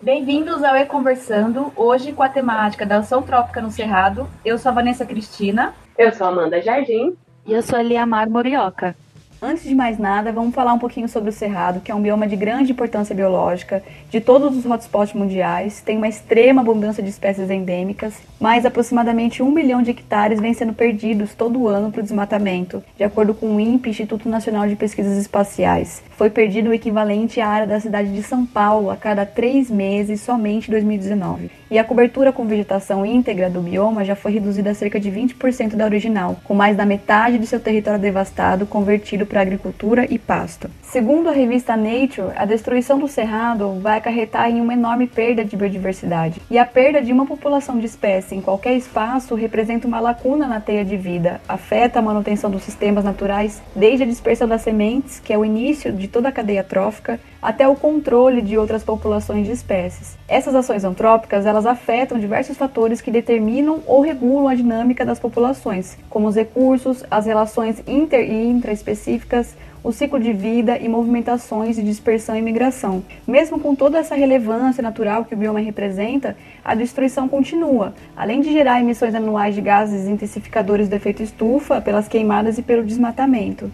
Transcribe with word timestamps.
Bem-vindos 0.00 0.62
ao 0.62 0.76
E-Conversando, 0.76 1.72
hoje 1.74 2.12
com 2.12 2.22
a 2.22 2.28
temática 2.28 2.84
da 2.84 2.98
ação 2.98 3.22
trópica 3.22 3.62
no 3.62 3.70
Cerrado. 3.70 4.28
Eu 4.44 4.58
sou 4.58 4.70
a 4.70 4.74
Vanessa 4.74 5.06
Cristina. 5.06 5.74
Eu 5.96 6.12
sou 6.12 6.26
a 6.26 6.30
Amanda 6.30 6.60
Jardim. 6.60 7.16
E 7.46 7.54
eu 7.54 7.62
sou 7.62 7.78
a 7.78 7.82
Liamar 7.82 8.28
Morioka. 8.28 8.94
Antes 9.40 9.64
de 9.64 9.74
mais 9.74 9.98
nada, 9.98 10.32
vamos 10.32 10.54
falar 10.54 10.72
um 10.72 10.78
pouquinho 10.78 11.06
sobre 11.08 11.28
o 11.28 11.32
Cerrado, 11.32 11.80
que 11.80 11.92
é 11.92 11.94
um 11.94 12.00
bioma 12.00 12.26
de 12.26 12.34
grande 12.34 12.72
importância 12.72 13.14
biológica, 13.14 13.82
de 14.08 14.18
todos 14.18 14.56
os 14.56 14.64
hotspots 14.64 15.12
mundiais, 15.12 15.82
tem 15.82 15.98
uma 15.98 16.08
extrema 16.08 16.62
abundância 16.62 17.02
de 17.02 17.10
espécies 17.10 17.50
endêmicas, 17.50 18.14
mas 18.40 18.64
aproximadamente 18.64 19.42
um 19.42 19.50
milhão 19.50 19.82
de 19.82 19.90
hectares 19.90 20.40
vêm 20.40 20.54
sendo 20.54 20.72
perdidos 20.72 21.34
todo 21.34 21.68
ano 21.68 21.92
para 21.92 22.00
o 22.00 22.02
desmatamento, 22.02 22.82
de 22.96 23.04
acordo 23.04 23.34
com 23.34 23.54
o 23.54 23.60
INPE, 23.60 23.90
Instituto 23.90 24.26
Nacional 24.26 24.66
de 24.66 24.74
Pesquisas 24.74 25.18
Espaciais. 25.18 26.02
Foi 26.12 26.30
perdido 26.30 26.70
o 26.70 26.74
equivalente 26.74 27.38
à 27.38 27.46
área 27.46 27.66
da 27.66 27.78
cidade 27.78 28.14
de 28.14 28.22
São 28.22 28.46
Paulo 28.46 28.90
a 28.90 28.96
cada 28.96 29.26
três 29.26 29.70
meses 29.70 30.22
somente 30.22 30.68
em 30.68 30.70
2019. 30.70 31.50
E 31.68 31.78
a 31.78 31.84
cobertura 31.84 32.32
com 32.32 32.46
vegetação 32.46 33.04
íntegra 33.04 33.50
do 33.50 33.60
bioma 33.60 34.04
já 34.04 34.14
foi 34.14 34.30
reduzida 34.30 34.70
a 34.70 34.74
cerca 34.74 35.00
de 35.00 35.10
20% 35.10 35.74
da 35.74 35.84
original, 35.84 36.36
com 36.44 36.54
mais 36.54 36.76
da 36.76 36.86
metade 36.86 37.38
de 37.38 37.46
seu 37.46 37.58
território 37.58 37.98
devastado 37.98 38.66
convertido 38.66 39.26
para 39.26 39.40
agricultura 39.40 40.06
e 40.08 40.16
pasto. 40.16 40.70
Segundo 40.82 41.28
a 41.28 41.32
revista 41.32 41.76
Nature, 41.76 42.32
a 42.36 42.44
destruição 42.44 42.98
do 42.98 43.08
cerrado 43.08 43.80
vai 43.80 43.98
acarretar 43.98 44.48
em 44.48 44.60
uma 44.60 44.74
enorme 44.74 45.08
perda 45.08 45.44
de 45.44 45.56
biodiversidade. 45.56 46.40
E 46.48 46.56
a 46.56 46.64
perda 46.64 47.02
de 47.02 47.12
uma 47.12 47.26
população 47.26 47.78
de 47.78 47.86
espécie 47.86 48.36
em 48.36 48.40
qualquer 48.40 48.76
espaço 48.76 49.34
representa 49.34 49.88
uma 49.88 49.98
lacuna 49.98 50.46
na 50.46 50.60
teia 50.60 50.84
de 50.84 50.96
vida, 50.96 51.40
afeta 51.48 51.98
a 51.98 52.02
manutenção 52.02 52.48
dos 52.48 52.62
sistemas 52.62 53.04
naturais, 53.04 53.60
desde 53.74 54.04
a 54.04 54.06
dispersão 54.06 54.46
das 54.46 54.62
sementes, 54.62 55.18
que 55.18 55.32
é 55.32 55.38
o 55.38 55.44
início 55.44 55.92
de 55.92 56.06
toda 56.06 56.28
a 56.28 56.32
cadeia 56.32 56.62
trófica, 56.62 57.18
até 57.46 57.68
o 57.68 57.76
controle 57.76 58.42
de 58.42 58.58
outras 58.58 58.82
populações 58.82 59.46
de 59.46 59.52
espécies. 59.52 60.18
Essas 60.26 60.52
ações 60.52 60.82
antrópicas, 60.82 61.46
elas 61.46 61.64
afetam 61.64 62.18
diversos 62.18 62.56
fatores 62.56 63.00
que 63.00 63.08
determinam 63.08 63.84
ou 63.86 64.00
regulam 64.00 64.48
a 64.48 64.54
dinâmica 64.56 65.04
das 65.04 65.20
populações, 65.20 65.96
como 66.10 66.26
os 66.26 66.34
recursos, 66.34 67.04
as 67.08 67.24
relações 67.24 67.80
inter 67.86 68.28
e 68.28 68.48
intraespecíficas, 68.48 69.54
o 69.84 69.92
ciclo 69.92 70.18
de 70.18 70.32
vida 70.32 70.76
e 70.76 70.88
movimentações 70.88 71.76
de 71.76 71.84
dispersão 71.84 72.36
e 72.36 72.42
migração. 72.42 73.04
Mesmo 73.24 73.60
com 73.60 73.76
toda 73.76 73.98
essa 73.98 74.16
relevância 74.16 74.82
natural 74.82 75.24
que 75.24 75.34
o 75.34 75.38
bioma 75.38 75.60
representa, 75.60 76.36
a 76.64 76.74
destruição 76.74 77.28
continua, 77.28 77.94
além 78.16 78.40
de 78.40 78.52
gerar 78.52 78.80
emissões 78.80 79.14
anuais 79.14 79.54
de 79.54 79.60
gases 79.60 80.08
intensificadores 80.08 80.88
do 80.88 80.96
efeito 80.96 81.22
estufa 81.22 81.80
pelas 81.80 82.08
queimadas 82.08 82.58
e 82.58 82.62
pelo 82.62 82.82
desmatamento. 82.82 83.70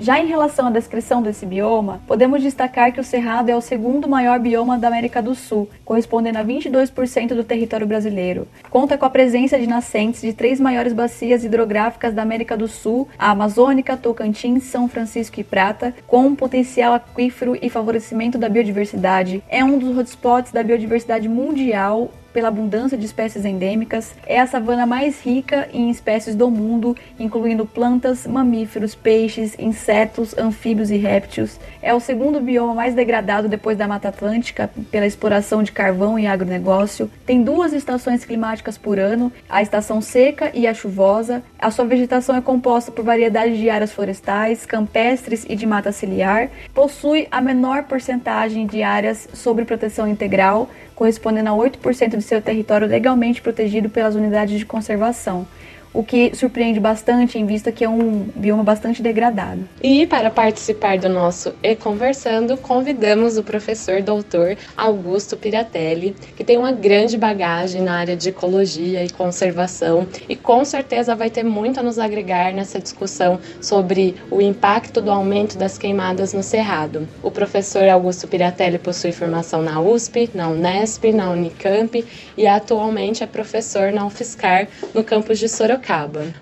Já 0.00 0.18
em 0.18 0.26
relação 0.26 0.68
à 0.68 0.70
descrição 0.70 1.20
desse 1.20 1.44
bioma, 1.44 2.00
podemos 2.06 2.40
destacar 2.40 2.90
que 2.90 2.98
o 2.98 3.04
Cerrado 3.04 3.50
é 3.50 3.54
o 3.54 3.60
segundo 3.60 4.08
maior 4.08 4.38
bioma 4.38 4.78
da 4.78 4.88
América 4.88 5.20
do 5.20 5.34
Sul, 5.34 5.68
correspondendo 5.84 6.38
a 6.38 6.44
22% 6.44 7.34
do 7.34 7.44
território 7.44 7.86
brasileiro. 7.86 8.48
Conta 8.70 8.96
com 8.96 9.04
a 9.04 9.10
presença 9.10 9.58
de 9.58 9.66
nascentes 9.66 10.22
de 10.22 10.32
três 10.32 10.58
maiores 10.58 10.94
bacias 10.94 11.44
hidrográficas 11.44 12.14
da 12.14 12.22
América 12.22 12.56
do 12.56 12.66
Sul, 12.66 13.08
a 13.18 13.30
Amazônica, 13.30 13.94
Tocantins, 13.94 14.62
São 14.62 14.88
Francisco 14.88 15.38
e 15.38 15.44
Prata, 15.44 15.92
com 16.06 16.28
um 16.28 16.34
potencial 16.34 16.94
aquífero 16.94 17.54
e 17.60 17.68
favorecimento 17.68 18.38
da 18.38 18.48
biodiversidade. 18.48 19.44
É 19.50 19.62
um 19.62 19.78
dos 19.78 19.98
hotspots 19.98 20.50
da 20.50 20.62
biodiversidade 20.62 21.28
mundial 21.28 22.10
pela 22.32 22.48
abundância 22.48 22.96
de 22.96 23.04
espécies 23.04 23.44
endêmicas, 23.44 24.14
é 24.26 24.40
a 24.40 24.46
savana 24.46 24.86
mais 24.86 25.20
rica 25.20 25.68
em 25.72 25.90
espécies 25.90 26.34
do 26.34 26.50
mundo, 26.50 26.96
incluindo 27.18 27.66
plantas, 27.66 28.26
mamíferos, 28.26 28.94
peixes, 28.94 29.56
insetos, 29.58 30.36
anfíbios 30.36 30.90
e 30.90 30.96
répteis. 30.96 31.58
É 31.82 31.92
o 31.94 32.00
segundo 32.00 32.40
bioma 32.40 32.74
mais 32.74 32.94
degradado 32.94 33.48
depois 33.48 33.76
da 33.76 33.88
Mata 33.88 34.08
Atlântica 34.08 34.70
pela 34.90 35.06
exploração 35.06 35.62
de 35.62 35.72
carvão 35.72 36.18
e 36.18 36.26
agronegócio. 36.26 37.10
Tem 37.26 37.42
duas 37.42 37.72
estações 37.72 38.24
climáticas 38.24 38.76
por 38.78 38.98
ano, 38.98 39.32
a 39.48 39.62
estação 39.62 40.00
seca 40.00 40.50
e 40.54 40.66
a 40.66 40.74
chuvosa. 40.74 41.42
A 41.58 41.70
sua 41.70 41.84
vegetação 41.84 42.36
é 42.36 42.40
composta 42.40 42.92
por 42.92 43.04
variedades 43.04 43.58
de 43.58 43.68
áreas 43.68 43.92
florestais, 43.92 44.66
campestres 44.66 45.44
e 45.48 45.56
de 45.56 45.66
mata 45.66 45.92
ciliar. 45.92 46.50
Possui 46.74 47.26
a 47.30 47.40
menor 47.40 47.84
porcentagem 47.84 48.66
de 48.66 48.82
áreas 48.82 49.28
sob 49.32 49.64
proteção 49.64 50.06
integral, 50.08 50.68
correspondendo 50.94 51.48
a 51.48 51.52
8% 51.52 52.19
de 52.20 52.26
seu 52.26 52.40
território 52.40 52.86
legalmente 52.86 53.42
protegido 53.42 53.88
pelas 53.88 54.14
unidades 54.14 54.58
de 54.58 54.64
conservação 54.64 55.46
o 55.92 56.02
que 56.02 56.34
surpreende 56.34 56.78
bastante 56.78 57.38
em 57.38 57.44
vista 57.44 57.72
que 57.72 57.84
é 57.84 57.88
um 57.88 58.28
bioma 58.34 58.62
bastante 58.62 59.02
degradado. 59.02 59.68
E 59.82 60.06
para 60.06 60.30
participar 60.30 60.98
do 60.98 61.08
nosso 61.08 61.52
E 61.62 61.74
Conversando, 61.74 62.56
convidamos 62.56 63.36
o 63.36 63.42
professor 63.42 64.00
doutor 64.02 64.56
Augusto 64.76 65.36
Piratelli, 65.36 66.14
que 66.36 66.44
tem 66.44 66.56
uma 66.56 66.72
grande 66.72 67.18
bagagem 67.18 67.82
na 67.82 67.94
área 67.98 68.16
de 68.16 68.28
ecologia 68.28 69.04
e 69.04 69.10
conservação 69.10 70.06
e 70.28 70.36
com 70.36 70.64
certeza 70.64 71.14
vai 71.14 71.30
ter 71.30 71.42
muito 71.42 71.80
a 71.80 71.82
nos 71.82 71.98
agregar 71.98 72.52
nessa 72.52 72.78
discussão 72.78 73.40
sobre 73.60 74.14
o 74.30 74.40
impacto 74.40 75.00
do 75.00 75.10
aumento 75.10 75.58
das 75.58 75.76
queimadas 75.76 76.32
no 76.32 76.42
Cerrado. 76.42 77.08
O 77.22 77.30
professor 77.30 77.88
Augusto 77.88 78.28
Piratelli 78.28 78.78
possui 78.78 79.12
formação 79.12 79.62
na 79.62 79.80
USP, 79.80 80.30
na 80.34 80.48
Unesp, 80.48 81.12
na 81.12 81.30
Unicamp 81.30 82.04
e 82.36 82.46
atualmente 82.46 83.24
é 83.24 83.26
professor 83.26 83.92
na 83.92 84.06
UFSCar 84.06 84.68
no 84.94 85.02
campus 85.02 85.38
de 85.38 85.48
Sorocaba 85.48 85.79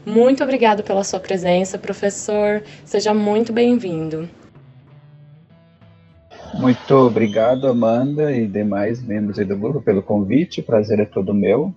Muito 0.05 0.43
obrigado 0.43 0.83
pela 0.83 1.05
sua 1.05 1.21
presença, 1.21 1.79
professor. 1.79 2.63
Seja 2.85 3.15
muito 3.15 3.53
bem-vindo. 3.53 4.29
Muito 6.55 6.95
obrigado, 6.95 7.67
Amanda 7.69 8.33
e 8.33 8.47
demais 8.47 9.03
membros 9.03 9.37
do 9.37 9.57
grupo 9.57 9.81
pelo 9.81 10.03
convite. 10.03 10.61
O 10.61 10.65
prazer 10.65 10.99
é 10.99 11.05
todo 11.05 11.35
meu. 11.35 11.73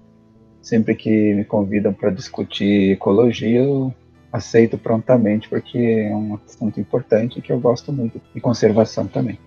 Sempre 0.62 0.96
que 0.96 1.34
me 1.34 1.44
convidam 1.44 1.94
para 1.94 2.10
discutir 2.10 2.94
ecologia, 2.94 3.62
eu 3.62 3.94
aceito 4.32 4.78
prontamente, 4.78 5.50
porque 5.50 5.78
é 5.78 6.16
um 6.16 6.40
assunto 6.46 6.80
importante 6.80 7.42
que 7.42 7.52
eu 7.52 7.60
gosto 7.60 7.92
muito, 7.92 8.22
e 8.34 8.40
conservação 8.40 9.08
também. 9.08 9.38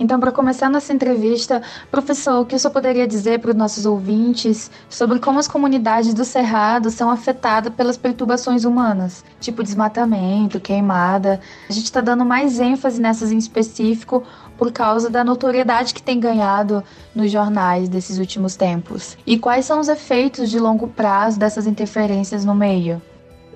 Então, 0.00 0.20
para 0.20 0.30
começar 0.30 0.70
nossa 0.70 0.92
entrevista, 0.92 1.60
professor, 1.90 2.40
o 2.40 2.46
que 2.46 2.54
o 2.54 2.58
senhor 2.58 2.72
poderia 2.72 3.06
dizer 3.06 3.40
para 3.40 3.50
os 3.50 3.56
nossos 3.56 3.84
ouvintes 3.84 4.70
sobre 4.88 5.18
como 5.18 5.38
as 5.38 5.48
comunidades 5.48 6.14
do 6.14 6.24
Cerrado 6.24 6.90
são 6.90 7.10
afetadas 7.10 7.72
pelas 7.74 7.96
perturbações 7.96 8.64
humanas, 8.64 9.24
tipo 9.40 9.62
desmatamento, 9.62 10.60
queimada? 10.60 11.40
A 11.68 11.72
gente 11.72 11.86
está 11.86 12.00
dando 12.00 12.24
mais 12.24 12.60
ênfase 12.60 13.00
nessas 13.00 13.32
em 13.32 13.38
específico 13.38 14.22
por 14.56 14.72
causa 14.72 15.10
da 15.10 15.24
notoriedade 15.24 15.94
que 15.94 16.02
tem 16.02 16.18
ganhado 16.18 16.82
nos 17.14 17.30
jornais 17.30 17.88
desses 17.88 18.18
últimos 18.18 18.56
tempos. 18.56 19.16
E 19.26 19.38
quais 19.38 19.64
são 19.64 19.80
os 19.80 19.88
efeitos 19.88 20.50
de 20.50 20.58
longo 20.58 20.88
prazo 20.88 21.38
dessas 21.38 21.66
interferências 21.66 22.44
no 22.44 22.54
meio? 22.54 23.00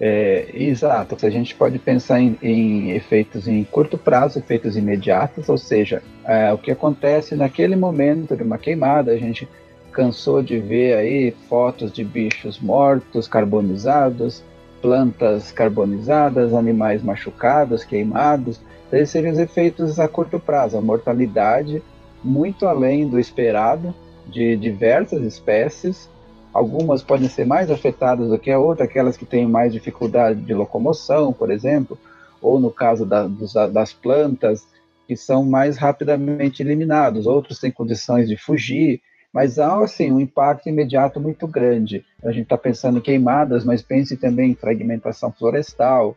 É, 0.00 0.48
exato, 0.52 1.16
a 1.24 1.30
gente 1.30 1.54
pode 1.54 1.78
pensar 1.78 2.20
em, 2.20 2.36
em, 2.42 2.90
efeitos 2.90 3.46
em 3.46 3.62
curto 3.62 3.96
prazo, 3.96 4.38
efeitos 4.38 4.76
imediatos, 4.76 5.48
ou 5.48 5.56
seja, 5.56 6.02
é, 6.24 6.52
o 6.52 6.58
que 6.58 6.70
acontece 6.70 7.34
naquele 7.34 7.76
momento 7.76 8.36
de 8.36 8.42
uma 8.42 8.58
queimada, 8.58 9.12
a 9.12 9.16
gente 9.16 9.48
cansou 9.92 10.42
de 10.42 10.58
ver 10.58 10.96
aí 10.96 11.30
fotos 11.48 11.92
de 11.92 12.04
bichos 12.04 12.58
mortos, 12.58 13.28
carbonizados, 13.28 14.42
plantas 14.80 15.52
carbonizadas, 15.52 16.54
animais 16.54 17.02
machucados, 17.02 17.84
queimados. 17.84 18.60
Esses 18.92 19.10
seriam 19.10 19.32
os 19.32 19.38
efeitos 19.38 19.98
a 19.98 20.08
curto 20.08 20.38
prazo, 20.38 20.76
a 20.76 20.80
mortalidade 20.80 21.82
muito 22.22 22.66
além 22.66 23.08
do 23.08 23.18
esperado 23.18 23.94
de 24.26 24.56
diversas 24.56 25.22
espécies 25.22 26.08
Algumas 26.52 27.02
podem 27.02 27.28
ser 27.28 27.46
mais 27.46 27.70
afetadas 27.70 28.28
do 28.28 28.38
que 28.38 28.50
a 28.50 28.58
outra, 28.58 28.84
aquelas 28.84 29.16
que 29.16 29.24
têm 29.24 29.46
mais 29.46 29.72
dificuldade 29.72 30.40
de 30.40 30.52
locomoção, 30.52 31.32
por 31.32 31.50
exemplo, 31.50 31.98
ou 32.42 32.60
no 32.60 32.70
caso 32.70 33.06
da, 33.06 33.26
dos, 33.26 33.54
das 33.72 33.92
plantas, 33.92 34.66
que 35.06 35.16
são 35.16 35.44
mais 35.44 35.76
rapidamente 35.76 36.62
eliminados. 36.62 37.26
Outros 37.26 37.58
têm 37.58 37.70
condições 37.70 38.28
de 38.28 38.36
fugir, 38.36 39.00
mas 39.32 39.58
há 39.58 39.82
assim 39.82 40.12
um 40.12 40.20
impacto 40.20 40.68
imediato 40.68 41.18
muito 41.18 41.46
grande. 41.46 42.04
A 42.22 42.30
gente 42.30 42.44
está 42.44 42.58
pensando 42.58 42.98
em 42.98 43.02
queimadas, 43.02 43.64
mas 43.64 43.82
pense 43.82 44.16
também 44.16 44.50
em 44.50 44.54
fragmentação 44.54 45.32
florestal, 45.32 46.16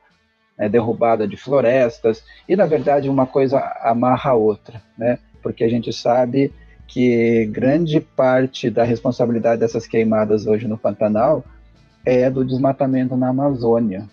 né, 0.58 0.70
derrubada 0.70 1.28
de 1.28 1.38
florestas, 1.38 2.24
e 2.48 2.56
na 2.56 2.66
verdade 2.66 3.10
uma 3.10 3.26
coisa 3.26 3.60
amarra 3.82 4.32
a 4.32 4.36
outra, 4.36 4.82
né? 4.98 5.20
Porque 5.42 5.64
a 5.64 5.70
gente 5.70 5.92
sabe 5.92 6.54
que 6.88 7.46
grande 7.48 8.00
parte 8.00 8.70
da 8.70 8.84
responsabilidade 8.84 9.60
dessas 9.60 9.88
queimadas 9.88 10.46
hoje 10.46 10.68
no 10.68 10.78
Pantanal 10.78 11.44
é 12.06 12.30
do 12.30 12.46
desmatamento 12.46 13.18
na 13.18 13.30
Amazônia. 13.30 14.08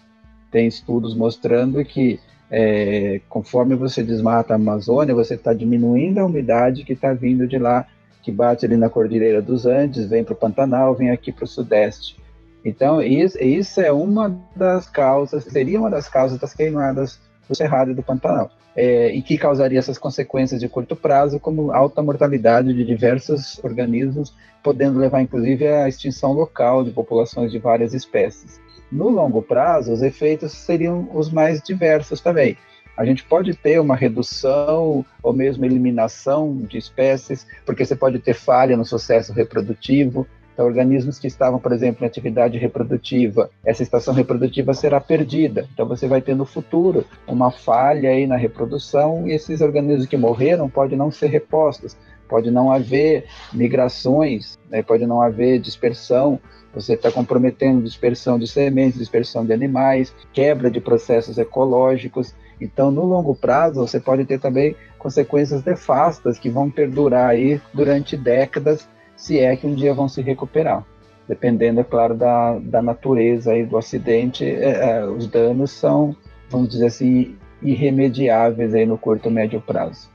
Tem 0.50 0.66
estudos 0.66 1.14
mostrando 1.14 1.84
que 1.84 2.18
é, 2.54 3.22
conforme 3.30 3.74
você 3.74 4.02
desmata 4.02 4.52
a 4.52 4.56
Amazônia, 4.56 5.14
você 5.14 5.36
está 5.36 5.54
diminuindo 5.54 6.18
a 6.18 6.26
umidade 6.26 6.84
que 6.84 6.92
está 6.92 7.14
vindo 7.14 7.48
de 7.48 7.58
lá, 7.58 7.86
que 8.22 8.30
bate 8.30 8.66
ali 8.66 8.76
na 8.76 8.90
Cordilheira 8.90 9.40
dos 9.40 9.64
Andes, 9.64 10.06
vem 10.06 10.22
para 10.22 10.34
o 10.34 10.36
Pantanal, 10.36 10.94
vem 10.94 11.10
aqui 11.10 11.32
para 11.32 11.44
o 11.44 11.48
Sudeste. 11.48 12.20
Então, 12.62 13.00
isso, 13.00 13.42
isso 13.42 13.80
é 13.80 13.90
uma 13.90 14.38
das 14.54 14.86
causas, 14.86 15.44
seria 15.44 15.80
uma 15.80 15.90
das 15.90 16.08
causas 16.08 16.38
das 16.38 16.52
queimadas 16.52 17.18
do 17.48 17.54
Cerrado 17.56 17.90
e 17.90 17.94
do 17.94 18.02
Pantanal. 18.02 18.50
é, 18.74 19.08
e 19.14 19.22
que 19.22 19.36
causaria 19.36 19.78
essas 19.78 19.98
consequências 19.98 20.60
de 20.60 20.68
curto 20.68 20.96
prazo, 20.96 21.38
como 21.38 21.72
alta 21.72 22.02
mortalidade 22.02 22.72
de 22.72 22.84
diversos 22.84 23.62
organismos, 23.62 24.34
podendo 24.62 24.98
levar 24.98 25.20
inclusive 25.20 25.66
à 25.66 25.88
extinção 25.88 26.32
local 26.32 26.84
de 26.84 26.90
populações 26.90 27.50
de 27.52 27.58
várias 27.58 27.92
espécies. 27.92 28.60
No 28.92 29.08
longo 29.08 29.40
prazo, 29.40 29.90
os 29.90 30.02
efeitos 30.02 30.52
seriam 30.52 31.08
os 31.14 31.32
mais 31.32 31.62
diversos 31.62 32.20
também. 32.20 32.58
A 32.94 33.06
gente 33.06 33.24
pode 33.24 33.54
ter 33.54 33.80
uma 33.80 33.96
redução 33.96 35.02
ou 35.22 35.32
mesmo 35.32 35.64
eliminação 35.64 36.58
de 36.68 36.76
espécies, 36.76 37.46
porque 37.64 37.86
você 37.86 37.96
pode 37.96 38.18
ter 38.18 38.34
falha 38.34 38.76
no 38.76 38.84
sucesso 38.84 39.32
reprodutivo, 39.32 40.26
então, 40.52 40.66
organismos 40.66 41.18
que 41.18 41.26
estavam, 41.26 41.58
por 41.58 41.72
exemplo, 41.72 42.04
em 42.04 42.06
atividade 42.06 42.58
reprodutiva, 42.58 43.50
essa 43.64 43.82
estação 43.82 44.12
reprodutiva 44.12 44.74
será 44.74 45.00
perdida. 45.00 45.66
Então, 45.72 45.86
você 45.86 46.06
vai 46.06 46.20
ter 46.20 46.36
no 46.36 46.44
futuro 46.44 47.06
uma 47.26 47.50
falha 47.50 48.10
aí 48.10 48.26
na 48.26 48.36
reprodução 48.36 49.26
e 49.26 49.32
esses 49.32 49.62
organismos 49.62 50.06
que 50.06 50.16
morreram 50.16 50.68
podem 50.68 50.98
não 50.98 51.10
ser 51.10 51.28
repostos, 51.28 51.96
pode 52.32 52.50
não 52.50 52.72
haver 52.72 53.26
migrações, 53.52 54.58
né? 54.70 54.82
pode 54.82 55.06
não 55.06 55.20
haver 55.20 55.60
dispersão. 55.60 56.40
Você 56.74 56.94
está 56.94 57.12
comprometendo 57.12 57.82
dispersão 57.82 58.38
de 58.38 58.46
sementes, 58.46 58.98
dispersão 58.98 59.44
de 59.44 59.52
animais, 59.52 60.14
quebra 60.32 60.70
de 60.70 60.80
processos 60.80 61.36
ecológicos. 61.36 62.34
Então, 62.58 62.90
no 62.90 63.04
longo 63.04 63.34
prazo, 63.34 63.86
você 63.86 64.00
pode 64.00 64.24
ter 64.24 64.40
também 64.40 64.74
consequências 64.98 65.62
nefastas 65.62 66.38
que 66.38 66.48
vão 66.48 66.70
perdurar 66.70 67.28
aí 67.28 67.60
durante 67.74 68.16
décadas 68.16 68.88
se 69.14 69.38
é 69.38 69.54
que 69.54 69.66
um 69.66 69.74
dia 69.74 69.92
vão 69.92 70.08
se 70.08 70.22
recuperar. 70.22 70.82
Dependendo, 71.28 71.80
é 71.80 71.84
claro, 71.84 72.14
da, 72.14 72.58
da 72.58 72.80
natureza 72.80 73.54
e 73.54 73.66
do 73.66 73.76
acidente, 73.76 74.42
é, 74.42 75.00
é, 75.00 75.04
os 75.04 75.26
danos 75.26 75.70
são, 75.70 76.16
vamos 76.48 76.70
dizer 76.70 76.86
assim, 76.86 77.36
irremediáveis 77.60 78.74
aí 78.74 78.86
no 78.86 78.96
curto 78.96 79.28
e 79.28 79.32
médio 79.32 79.60
prazo. 79.60 80.11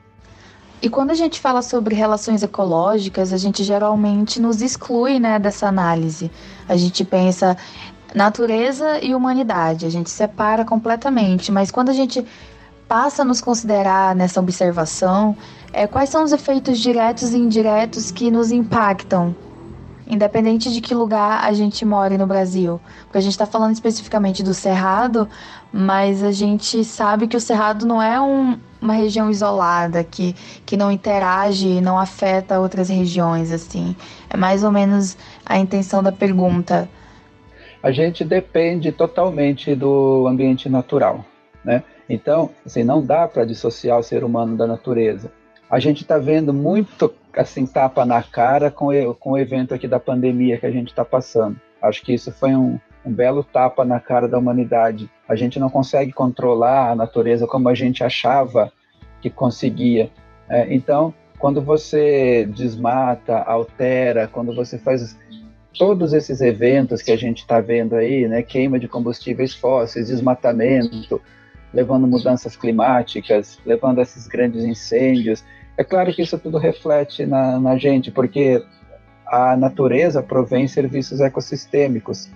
E 0.82 0.90
quando 0.90 1.12
a 1.12 1.16
gente 1.16 1.40
fala 1.40 1.62
sobre 1.62 1.96
relações 1.96 2.44
ecológicas, 2.44 3.34
a 3.34 3.38
gente 3.38 3.64
geralmente 3.64 4.40
nos 4.40 4.62
exclui 4.62 5.20
né, 5.20 5.40
dessa 5.40 5.68
análise. 5.68 6.32
A 6.70 6.78
gente 6.78 7.04
pensa 7.04 7.58
natureza 8.14 9.00
e 9.04 9.14
humanidade, 9.14 9.86
a 9.86 9.90
gente 9.90 10.10
separa 10.10 10.64
completamente, 10.64 11.52
mas 11.52 11.72
quando 11.72 11.90
a 11.90 11.94
gente 11.94 12.26
passa 12.88 13.22
a 13.22 13.26
nos 13.26 13.42
considerar 13.42 14.16
nessa 14.16 14.40
observação, 14.40 15.36
é, 15.74 15.86
quais 15.86 16.10
são 16.10 16.24
os 16.24 16.32
efeitos 16.32 16.80
diretos 16.80 17.34
e 17.34 17.38
indiretos 17.38 18.12
que 18.12 18.32
nos 18.32 18.52
impactam, 18.52 19.36
independente 20.08 20.72
de 20.72 20.80
que 20.80 20.96
lugar 20.96 21.44
a 21.44 21.52
gente 21.52 21.84
mora 21.84 22.18
no 22.18 22.26
Brasil. 22.26 22.80
Porque 23.04 23.18
a 23.18 23.22
gente 23.22 23.34
está 23.34 23.46
falando 23.46 23.74
especificamente 23.74 24.42
do 24.42 24.54
Cerrado, 24.54 25.28
mas 25.72 26.24
a 26.24 26.32
gente 26.32 26.84
sabe 26.86 27.28
que 27.28 27.36
o 27.36 27.42
Cerrado 27.42 27.86
não 27.86 28.02
é 28.02 28.20
um, 28.22 28.58
uma 28.82 28.94
região 28.94 29.30
isolada, 29.30 30.04
que, 30.04 30.36
que 30.66 30.78
não 30.78 30.92
interage, 30.92 31.82
não 31.82 31.98
afeta 31.98 32.60
outras 32.60 32.90
regiões, 32.90 33.52
assim. 33.52 33.96
É 34.30 34.38
mais 34.38 34.64
ou 34.64 34.72
menos 34.72 35.18
a 35.46 35.58
intenção 35.58 36.04
da 36.04 36.12
pergunta. 36.12 36.90
A 37.82 37.92
gente 37.92 38.24
depende 38.24 38.92
totalmente 38.92 39.76
do 39.76 40.28
ambiente 40.28 40.68
natural, 40.70 41.24
né? 41.64 41.84
Então, 42.10 42.50
assim, 42.66 42.84
não 42.84 43.06
dá 43.06 43.28
para 43.28 43.46
dissociar 43.46 44.00
o 44.00 44.04
ser 44.04 44.24
humano 44.24 44.56
da 44.56 44.66
natureza 44.66 45.32
a 45.70 45.80
gente 45.80 46.02
está 46.02 46.18
vendo 46.18 46.54
muito 46.54 47.14
assim 47.36 47.66
tapa 47.66 48.06
na 48.06 48.24
cara 48.24 48.72
com, 48.72 48.88
com 49.16 49.32
o 49.32 49.38
evento 49.38 49.74
aqui 49.74 49.88
da 49.88 50.00
pandemia 50.00 50.58
que 50.58 50.66
a 50.66 50.72
gente 50.72 50.88
está 50.88 51.04
passando. 51.04 51.60
Acho 51.82 52.02
que 52.04 52.14
isso 52.14 52.32
foi 52.32 52.56
um, 52.56 52.80
um 53.06 53.12
belo 53.12 53.44
tapa 53.44 53.86
na 53.86 54.00
cara 54.00 54.28
da 54.28 54.38
humanidade. 54.38 55.10
A 55.28 55.36
gente 55.36 55.60
não 55.60 55.70
consegue 55.70 56.12
controlar 56.12 56.92
a 56.92 56.96
natureza 56.96 57.46
como 57.46 57.70
a 57.70 57.76
gente 57.76 58.04
achava 58.04 58.72
que 59.22 59.30
conseguia. 59.30 60.10
É, 60.50 60.74
então, 60.74 61.14
quando 61.38 61.62
você 61.62 62.46
desmata, 62.46 63.38
altera, 63.38 64.28
quando 64.28 64.56
você 64.56 64.78
faz 64.78 65.18
todos 65.78 66.14
esses 66.14 66.42
eventos 66.42 67.02
que 67.02 67.12
a 67.12 67.18
gente 67.18 67.40
está 67.40 67.60
vendo 67.60 67.96
aí, 67.96 68.28
né, 68.28 68.42
queima 68.42 68.80
de 68.80 68.88
combustíveis 68.88 69.54
fósseis, 69.54 70.08
desmatamento, 70.08 71.22
levando 71.74 72.08
mudanças 72.08 72.56
climáticas, 72.56 73.60
levando 73.66 74.02
esses 74.02 74.28
grandes 74.28 74.64
incêndios, 74.64 75.44
é 75.78 75.84
claro 75.84 76.12
que 76.12 76.24
isso 76.24 76.40
tudo 76.40 76.58
reflete 76.58 77.26
na, 77.26 77.60
na 77.60 77.78
gente, 77.78 78.10
porque 78.10 78.64
a 79.28 79.56
natureza 79.56 80.24
provém 80.24 80.68
serviços 80.68 81.20
ecossistêmicos 81.20 82.30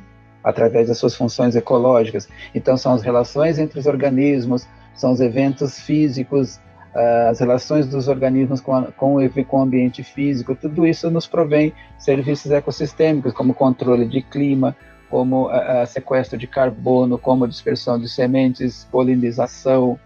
através 0.44 0.88
das 0.88 0.98
suas 0.98 1.16
funções 1.16 1.56
ecológicas. 1.56 2.28
Então, 2.54 2.78
são 2.78 2.94
as 2.94 3.02
relações 3.02 3.60
entre 3.60 3.80
os 3.80 3.86
organismos, 3.86 4.68
são 4.94 5.12
os 5.12 5.20
eventos 5.20 5.80
físicos, 5.80 6.60
ah, 6.94 7.30
as 7.30 7.40
relações 7.40 7.88
dos 7.88 8.08
organismos 8.08 8.60
com, 8.60 8.76
a, 8.76 8.92
com, 8.92 9.16
o, 9.16 9.46
com 9.46 9.60
o 9.60 9.62
ambiente 9.62 10.04
físico, 10.04 10.56
tudo 10.56 10.86
isso 10.86 11.10
nos 11.10 11.26
provém 11.26 11.74
serviços 11.98 12.52
ecossistêmicos, 12.52 13.34
como 13.34 13.54
controle 13.54 14.06
de 14.06 14.22
clima, 14.22 14.76
como 15.10 15.48
uh, 15.50 15.86
sequestro 15.86 16.38
de 16.38 16.48
carbono, 16.48 17.18
como 17.18 17.48
dispersão 17.48 18.00
de 18.00 18.08
sementes, 18.08 18.88
polinização, 18.90 20.00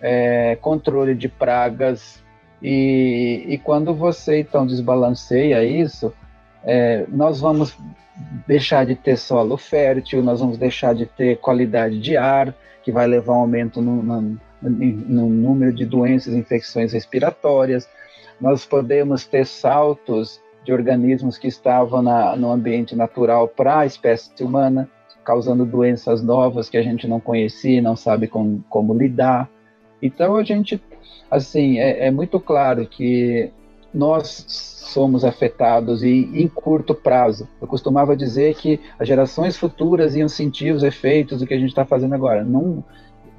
é, 0.00 0.56
controle 0.60 1.14
de 1.14 1.28
pragas, 1.28 2.22
e, 2.60 3.44
e 3.48 3.58
quando 3.58 3.94
você 3.94 4.40
então 4.40 4.66
desbalanceia 4.66 5.64
isso, 5.64 6.12
é, 6.68 7.06
nós 7.08 7.40
vamos 7.40 7.74
deixar 8.46 8.84
de 8.84 8.94
ter 8.94 9.16
solo 9.16 9.56
fértil, 9.56 10.22
nós 10.22 10.40
vamos 10.40 10.58
deixar 10.58 10.94
de 10.94 11.06
ter 11.06 11.38
qualidade 11.38 11.98
de 11.98 12.14
ar, 12.14 12.54
que 12.82 12.92
vai 12.92 13.06
levar 13.06 13.32
um 13.32 13.40
aumento 13.40 13.80
no, 13.80 14.02
no, 14.02 14.38
no 14.60 15.28
número 15.30 15.72
de 15.72 15.86
doenças 15.86 16.34
e 16.34 16.36
infecções 16.36 16.92
respiratórias. 16.92 17.88
Nós 18.38 18.66
podemos 18.66 19.24
ter 19.24 19.46
saltos 19.46 20.42
de 20.62 20.70
organismos 20.70 21.38
que 21.38 21.48
estavam 21.48 22.02
na, 22.02 22.36
no 22.36 22.52
ambiente 22.52 22.94
natural 22.94 23.48
para 23.48 23.78
a 23.78 23.86
espécie 23.86 24.30
humana, 24.44 24.86
causando 25.24 25.64
doenças 25.64 26.22
novas 26.22 26.68
que 26.68 26.76
a 26.76 26.82
gente 26.82 27.08
não 27.08 27.18
conhecia 27.18 27.80
não 27.80 27.96
sabe 27.96 28.26
com, 28.26 28.60
como 28.68 28.92
lidar. 28.92 29.48
Então 30.02 30.36
a 30.36 30.44
gente 30.44 30.78
assim, 31.30 31.78
é, 31.78 32.08
é 32.08 32.10
muito 32.10 32.38
claro 32.38 32.86
que 32.86 33.50
nós 33.92 34.44
somos 34.48 35.24
afetados 35.24 36.02
e 36.02 36.30
em 36.34 36.48
curto 36.48 36.94
prazo. 36.94 37.48
Eu 37.60 37.66
costumava 37.66 38.16
dizer 38.16 38.54
que 38.54 38.80
as 38.98 39.06
gerações 39.06 39.56
futuras 39.56 40.14
iam 40.14 40.28
sentir 40.28 40.72
os 40.72 40.82
efeitos 40.82 41.40
do 41.40 41.46
que 41.46 41.54
a 41.54 41.58
gente 41.58 41.70
está 41.70 41.84
fazendo 41.84 42.14
agora. 42.14 42.44
Não, 42.44 42.84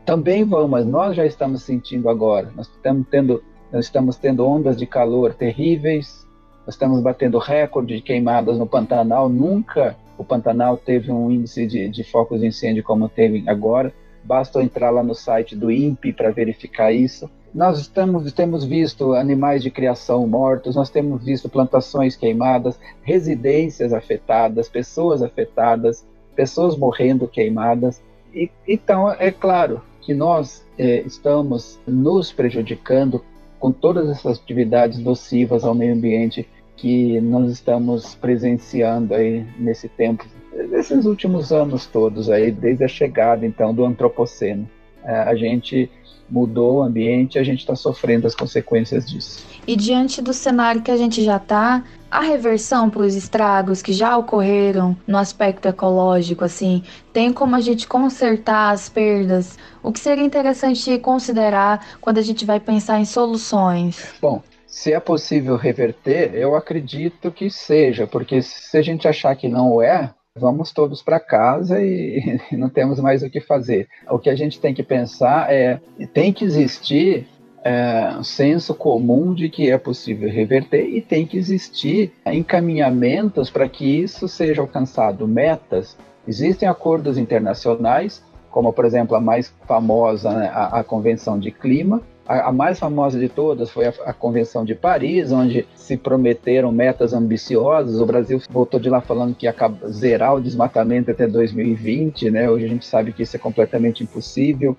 também 0.05 0.43
vão, 0.43 0.67
mas 0.67 0.85
nós 0.85 1.15
já 1.15 1.25
estamos 1.25 1.63
sentindo 1.63 2.09
agora. 2.09 2.51
Nós 2.55 2.67
estamos 2.67 3.07
tendo, 3.09 3.43
nós 3.71 3.85
estamos 3.85 4.17
tendo 4.17 4.45
ondas 4.45 4.77
de 4.77 4.85
calor 4.85 5.33
terríveis. 5.33 6.27
Nós 6.65 6.75
estamos 6.75 7.01
batendo 7.01 7.37
recorde 7.37 7.95
de 7.95 8.01
queimadas 8.01 8.57
no 8.57 8.67
Pantanal. 8.67 9.29
Nunca 9.29 9.95
o 10.17 10.23
Pantanal 10.23 10.77
teve 10.77 11.11
um 11.11 11.31
índice 11.31 11.65
de, 11.65 11.89
de 11.89 12.03
focos 12.03 12.41
de 12.41 12.47
incêndio 12.47 12.83
como 12.83 13.07
teve 13.07 13.43
agora. 13.47 13.93
Basta 14.23 14.61
entrar 14.61 14.89
lá 14.89 15.01
no 15.01 15.15
site 15.15 15.55
do 15.55 15.71
INPE 15.71 16.13
para 16.13 16.31
verificar 16.31 16.91
isso. 16.91 17.29
Nós 17.53 17.79
estamos, 17.79 18.31
temos 18.31 18.63
visto 18.63 19.13
animais 19.13 19.63
de 19.63 19.71
criação 19.71 20.27
mortos, 20.27 20.75
nós 20.75 20.89
temos 20.89 21.23
visto 21.23 21.49
plantações 21.49 22.15
queimadas, 22.15 22.79
residências 23.01 23.91
afetadas, 23.91 24.69
pessoas 24.69 25.21
afetadas, 25.21 26.05
pessoas 26.35 26.77
morrendo 26.77 27.27
queimadas. 27.27 28.01
E, 28.33 28.51
então, 28.67 29.11
é 29.11 29.31
claro 29.31 29.81
que 30.01 30.13
nós 30.13 30.65
é, 30.77 31.01
estamos 31.01 31.79
nos 31.87 32.31
prejudicando 32.31 33.23
com 33.59 33.71
todas 33.71 34.09
essas 34.09 34.39
atividades 34.39 34.99
nocivas 34.99 35.63
ao 35.63 35.73
meio 35.75 35.93
ambiente 35.93 36.47
que 36.77 37.19
nós 37.19 37.51
estamos 37.51 38.15
presenciando 38.15 39.13
aí 39.13 39.45
nesse 39.57 39.89
tempo, 39.89 40.25
nesses 40.69 41.05
últimos 41.05 41.51
anos 41.51 41.85
todos 41.85 42.29
aí, 42.29 42.51
desde 42.51 42.85
a 42.85 42.87
chegada 42.87 43.45
então 43.45 43.73
do 43.73 43.83
antropoceno. 43.83 44.69
É, 45.03 45.19
a 45.19 45.35
gente 45.35 45.89
mudou 46.29 46.77
o 46.77 46.83
ambiente, 46.83 47.39
a 47.39 47.43
gente 47.43 47.59
está 47.59 47.75
sofrendo 47.75 48.27
as 48.27 48.35
consequências 48.35 49.09
disso. 49.09 49.45
E 49.67 49.75
diante 49.75 50.21
do 50.21 50.33
cenário 50.33 50.81
que 50.81 50.91
a 50.91 50.97
gente 50.97 51.23
já 51.23 51.37
está, 51.37 51.83
a 52.09 52.21
reversão 52.21 52.89
para 52.89 53.01
os 53.01 53.15
estragos 53.15 53.81
que 53.81 53.93
já 53.93 54.17
ocorreram 54.17 54.95
no 55.07 55.17
aspecto 55.17 55.67
ecológico, 55.67 56.43
assim, 56.43 56.83
tem 57.13 57.31
como 57.31 57.55
a 57.55 57.61
gente 57.61 57.87
consertar 57.87 58.71
as 58.71 58.89
perdas? 58.89 59.57
O 59.83 59.91
que 59.91 59.99
seria 59.99 60.23
interessante 60.23 60.97
considerar 60.99 61.97
quando 61.99 62.17
a 62.17 62.23
gente 62.23 62.45
vai 62.45 62.59
pensar 62.59 62.99
em 62.99 63.05
soluções? 63.05 64.13
Bom, 64.21 64.41
se 64.65 64.93
é 64.93 64.99
possível 64.99 65.55
reverter, 65.55 66.33
eu 66.35 66.55
acredito 66.55 67.31
que 67.31 67.49
seja, 67.49 68.07
porque 68.07 68.41
se 68.41 68.77
a 68.77 68.81
gente 68.81 69.07
achar 69.07 69.35
que 69.35 69.47
não 69.47 69.81
é, 69.81 70.13
vamos 70.39 70.71
todos 70.71 71.01
para 71.01 71.19
casa 71.19 71.81
e, 71.83 72.39
não 72.51 72.69
temos 72.69 72.99
mais 72.99 73.23
o 73.23 73.29
que 73.29 73.41
fazer. 73.41 73.87
O 74.09 74.17
que 74.17 74.29
a 74.29 74.35
gente 74.35 74.59
tem 74.59 74.73
que 74.73 74.83
pensar 74.83 75.51
é 75.51 75.79
tem 76.13 76.31
que 76.31 76.45
existir 76.45 77.27
é, 77.63 78.17
senso 78.23 78.73
comum 78.73 79.33
de 79.33 79.49
que 79.49 79.69
é 79.69 79.77
possível 79.77 80.29
reverter 80.29 80.85
e 80.87 81.01
tem 81.01 81.25
que 81.25 81.37
existir 81.37 82.13
encaminhamentos 82.25 83.49
para 83.49 83.67
que 83.67 83.85
isso 83.85 84.27
seja 84.27 84.61
alcançado, 84.61 85.27
metas. 85.27 85.97
Existem 86.27 86.69
acordos 86.69 87.17
internacionais, 87.17 88.23
como 88.51 88.71
por 88.71 88.85
exemplo 88.85 89.15
a 89.15 89.21
mais 89.21 89.53
famosa, 89.67 90.31
né, 90.31 90.49
a, 90.53 90.79
a 90.79 90.83
Convenção 90.83 91.39
de 91.39 91.51
Clima, 91.51 92.01
A, 92.29 92.49
a 92.49 92.51
mais 92.51 92.77
famosa 92.77 93.19
de 93.19 93.27
todas 93.27 93.71
foi 93.71 93.87
a, 93.87 93.93
a, 94.05 94.13
Convenção 94.13 94.63
de 94.63 94.75
Paris, 94.75 95.31
onde 95.31 95.67
se 95.73 95.97
prometeram 95.97 96.71
metas 96.71 97.11
ambiciosas. 97.11 97.99
O 97.99 98.05
Brasil 98.05 98.39
voltou 98.51 98.79
de 98.79 98.87
lá 98.87 99.01
falando 99.01 99.33
que 99.33 99.47
ia 99.47 99.55
zerar 99.87 100.35
o 100.35 100.41
desmatamento 100.41 101.09
até 101.09 101.25
2020, 101.25 102.29
né? 102.29 102.47
Hoje 102.47 102.65
a 102.65 102.69
gente 102.69 102.85
sabe 102.85 103.13
que 103.13 103.23
isso 103.23 103.35
é 103.35 103.39
completamente 103.39 104.03
impossível. 104.03 104.77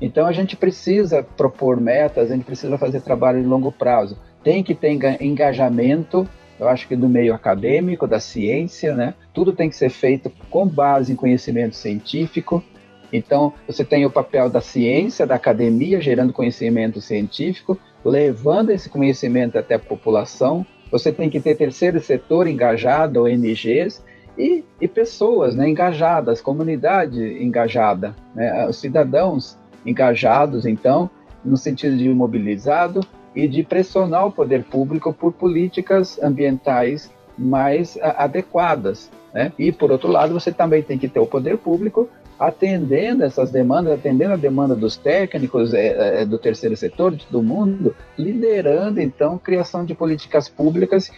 Então 0.00 0.26
a 0.26 0.32
gente 0.32 0.56
precisa 0.56 1.22
propor 1.22 1.80
metas, 1.80 2.32
a 2.32 2.34
gente 2.34 2.44
precisa 2.44 2.76
fazer 2.76 3.00
trabalho 3.00 3.40
de 3.40 3.46
longo 3.46 3.70
prazo. 3.70 4.18
Tem 4.42 4.64
que 4.64 4.74
ter 4.74 4.90
engajamento, 5.20 6.28
eu 6.58 6.68
acho 6.68 6.88
que 6.88 6.96
do 6.96 7.08
meio 7.08 7.32
acadêmico, 7.32 8.08
da 8.08 8.18
ciência, 8.18 8.92
né? 8.92 9.14
Tudo 9.32 9.52
tem 9.52 9.68
que 9.68 9.76
ser 9.76 9.90
feito 9.90 10.32
com 10.50 10.66
base 10.66 11.12
em 11.12 11.16
conhecimento 11.16 11.76
científico. 11.76 12.60
Então, 13.12 13.52
você 13.66 13.84
tem 13.84 14.04
o 14.04 14.10
papel 14.10 14.50
da 14.50 14.60
ciência, 14.60 15.26
da 15.26 15.34
academia, 15.34 16.00
gerando 16.00 16.32
conhecimento 16.32 17.00
científico, 17.00 17.78
levando 18.04 18.70
esse 18.70 18.88
conhecimento 18.88 19.58
até 19.58 19.74
a 19.74 19.78
população. 19.78 20.66
Você 20.90 21.12
tem 21.12 21.28
que 21.28 21.40
ter 21.40 21.56
terceiro 21.56 22.00
setor 22.00 22.46
engajado, 22.46 23.24
ONGs, 23.24 24.02
e, 24.38 24.64
e 24.80 24.86
pessoas 24.86 25.56
né, 25.56 25.68
engajadas, 25.68 26.40
comunidade 26.40 27.20
engajada, 27.42 28.14
né, 28.34 28.68
os 28.68 28.76
cidadãos 28.76 29.58
engajados, 29.84 30.64
então, 30.64 31.10
no 31.44 31.56
sentido 31.56 31.96
de 31.96 32.08
mobilizado 32.08 33.00
e 33.34 33.48
de 33.48 33.62
pressionar 33.62 34.26
o 34.26 34.32
poder 34.32 34.64
público 34.64 35.12
por 35.12 35.32
políticas 35.32 36.20
ambientais 36.22 37.10
mais 37.36 37.98
adequadas. 38.00 39.10
Né? 39.32 39.52
E, 39.58 39.70
por 39.70 39.90
outro 39.90 40.08
lado, 40.08 40.32
você 40.32 40.52
também 40.52 40.82
tem 40.82 40.98
que 40.98 41.08
ter 41.08 41.20
o 41.20 41.26
poder 41.26 41.58
público 41.58 42.08
atendendo 42.38 43.24
essas 43.24 43.50
demandas, 43.50 43.94
atendendo 43.94 44.34
a 44.34 44.36
demanda 44.36 44.74
dos 44.76 44.96
técnicos 44.96 45.74
é, 45.74 46.22
é, 46.22 46.24
do 46.24 46.38
terceiro 46.38 46.76
setor, 46.76 47.16
de 47.16 47.26
todo 47.26 47.42
mundo, 47.42 47.94
liderando, 48.16 49.00
então, 49.00 49.34
a 49.34 49.38
criação 49.38 49.84
de 49.84 49.94
políticas 49.94 50.48
públicas 50.48 51.10